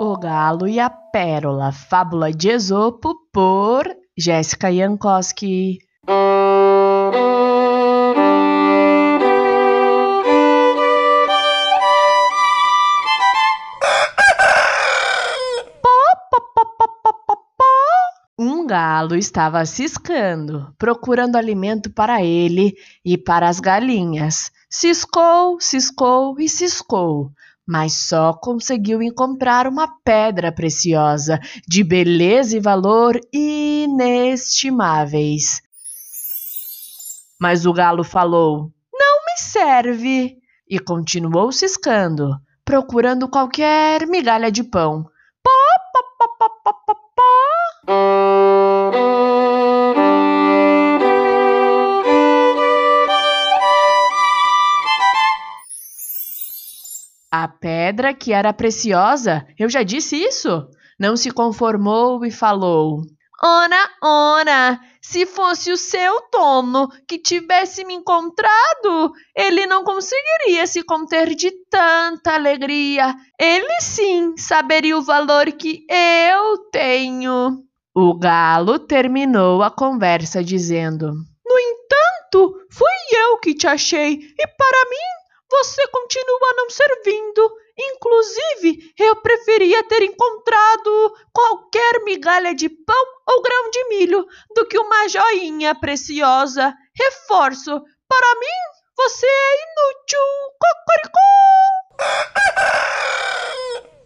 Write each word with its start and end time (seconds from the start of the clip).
O 0.00 0.16
Galo 0.16 0.68
e 0.68 0.78
a 0.78 0.88
Pérola, 0.88 1.72
fábula 1.72 2.30
de 2.30 2.50
Esopo, 2.50 3.16
por 3.32 3.84
Jéssica 4.16 4.72
Jankowski. 4.72 5.78
Um 18.38 18.64
galo 18.68 19.16
estava 19.16 19.66
ciscando, 19.66 20.72
procurando 20.78 21.34
alimento 21.34 21.90
para 21.90 22.22
ele 22.22 22.76
e 23.04 23.18
para 23.18 23.48
as 23.48 23.58
galinhas. 23.58 24.52
Ciscou, 24.70 25.60
ciscou 25.60 26.38
e 26.38 26.48
ciscou 26.48 27.32
mas 27.68 28.08
só 28.08 28.32
conseguiu 28.32 29.02
encontrar 29.02 29.66
uma 29.66 29.86
pedra 30.02 30.50
preciosa, 30.50 31.38
de 31.68 31.84
beleza 31.84 32.56
e 32.56 32.60
valor 32.60 33.20
inestimáveis. 33.30 35.60
Mas 37.38 37.66
o 37.66 37.72
galo 37.74 38.02
falou: 38.02 38.72
Não 38.90 39.24
me 39.26 39.36
serve! 39.36 40.38
E 40.66 40.78
continuou 40.78 41.52
ciscando, 41.52 42.30
procurando 42.64 43.28
qualquer 43.28 44.06
migalha 44.06 44.50
de 44.50 44.64
pão. 44.64 45.04
A 57.30 57.46
pedra 57.46 58.14
que 58.14 58.32
era 58.32 58.54
preciosa, 58.54 59.46
eu 59.58 59.68
já 59.68 59.82
disse 59.82 60.16
isso, 60.16 60.66
não 60.98 61.14
se 61.14 61.30
conformou 61.30 62.24
e 62.24 62.30
falou: 62.30 63.02
Ora, 63.44 63.90
ora, 64.02 64.80
se 65.02 65.26
fosse 65.26 65.70
o 65.70 65.76
seu 65.76 66.22
dono 66.32 66.88
que 67.06 67.18
tivesse 67.18 67.84
me 67.84 67.92
encontrado, 67.94 69.12
ele 69.36 69.66
não 69.66 69.84
conseguiria 69.84 70.66
se 70.66 70.82
conter 70.82 71.34
de 71.34 71.50
tanta 71.70 72.32
alegria. 72.32 73.14
Ele 73.38 73.80
sim 73.80 74.34
saberia 74.38 74.96
o 74.96 75.02
valor 75.02 75.52
que 75.52 75.86
eu 75.88 76.58
tenho. 76.72 77.62
O 77.94 78.18
galo 78.18 78.78
terminou 78.78 79.62
a 79.62 79.70
conversa 79.70 80.42
dizendo: 80.42 81.12
No 81.46 81.58
entanto, 81.58 82.54
fui 82.72 83.18
eu 83.18 83.38
que 83.38 83.54
te 83.54 83.66
achei, 83.66 84.14
e 84.14 84.46
para 84.46 84.90
mim 84.90 85.17
você 85.50 85.86
continua 85.88 86.54
não 86.56 86.70
servindo. 86.70 87.50
Inclusive, 87.78 88.92
eu 88.98 89.16
preferia 89.16 89.82
ter 89.84 90.02
encontrado 90.02 91.14
qualquer 91.32 92.02
migalha 92.04 92.54
de 92.54 92.68
pão 92.68 93.04
ou 93.26 93.42
grão 93.42 93.70
de 93.70 93.88
milho 93.88 94.26
do 94.54 94.66
que 94.66 94.78
uma 94.78 95.08
joinha 95.08 95.74
preciosa. 95.74 96.74
Reforço, 96.94 97.70
para 98.08 98.34
mim, 98.40 98.58
você 98.96 99.26
é 99.26 99.56
inútil. 99.62 100.20
Cocoricó! 100.60 101.18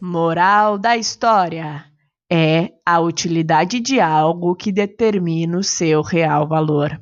Moral 0.01 0.79
da 0.79 0.97
história: 0.97 1.85
é 2.31 2.71
a 2.85 3.01
utilidade 3.01 3.81
de 3.81 4.01
algo 4.01 4.55
que 4.55 4.73
determina 4.73 5.59
o 5.59 5.63
seu 5.63 6.03
real 6.03 6.49
valor. 6.49 7.01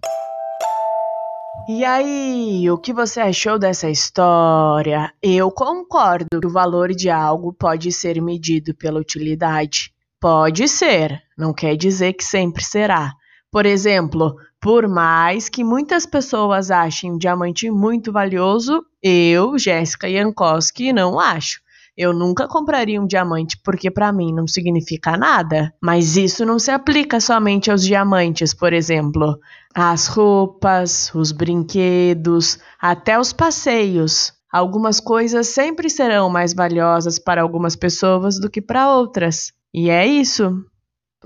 E 1.68 1.84
aí, 1.84 2.68
o 2.70 2.78
que 2.78 2.92
você 2.92 3.20
achou 3.20 3.58
dessa 3.58 3.88
história? 3.88 5.12
Eu 5.22 5.50
concordo 5.50 6.40
que 6.40 6.46
o 6.46 6.52
valor 6.52 6.90
de 6.90 7.08
algo 7.08 7.52
pode 7.52 7.92
ser 7.92 8.20
medido 8.20 8.74
pela 8.74 8.98
utilidade. 8.98 9.92
Pode 10.20 10.66
ser, 10.68 11.22
não 11.38 11.52
quer 11.52 11.76
dizer 11.76 12.14
que 12.14 12.24
sempre 12.24 12.64
será. 12.64 13.12
Por 13.52 13.66
exemplo, 13.66 14.36
por 14.60 14.88
mais 14.88 15.48
que 15.48 15.62
muitas 15.62 16.04
pessoas 16.06 16.70
achem 16.70 17.12
um 17.12 17.18
diamante 17.18 17.70
muito 17.70 18.12
valioso, 18.12 18.84
eu, 19.02 19.58
Jéssica 19.58 20.10
Jankowski, 20.10 20.92
não 20.92 21.18
acho. 21.20 21.60
Eu 22.00 22.12
nunca 22.14 22.48
compraria 22.48 22.98
um 22.98 23.06
diamante 23.06 23.60
porque 23.62 23.90
para 23.90 24.10
mim 24.10 24.32
não 24.32 24.46
significa 24.46 25.18
nada. 25.18 25.70
Mas 25.82 26.16
isso 26.16 26.46
não 26.46 26.58
se 26.58 26.70
aplica 26.70 27.20
somente 27.20 27.70
aos 27.70 27.84
diamantes, 27.84 28.54
por 28.54 28.72
exemplo. 28.72 29.38
As 29.74 30.06
roupas, 30.06 31.14
os 31.14 31.30
brinquedos, 31.30 32.58
até 32.80 33.20
os 33.20 33.34
passeios. 33.34 34.32
Algumas 34.50 34.98
coisas 34.98 35.48
sempre 35.48 35.90
serão 35.90 36.30
mais 36.30 36.54
valiosas 36.54 37.18
para 37.18 37.42
algumas 37.42 37.76
pessoas 37.76 38.40
do 38.40 38.48
que 38.48 38.62
para 38.62 38.96
outras. 38.96 39.52
E 39.74 39.90
é 39.90 40.06
isso. 40.06 40.64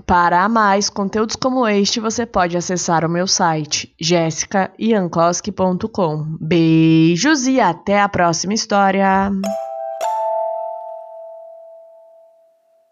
Para 0.05 0.49
mais 0.49 0.89
conteúdos 0.89 1.37
como 1.37 1.65
este, 1.65 2.01
você 2.01 2.25
pode 2.25 2.57
acessar 2.57 3.05
o 3.05 3.09
meu 3.09 3.27
site 3.27 3.95
jessicaiankowski.com. 3.97 6.35
Beijos 6.41 7.47
e 7.47 7.61
até 7.61 8.01
a 8.01 8.09
próxima 8.09 8.53
história! 8.53 9.31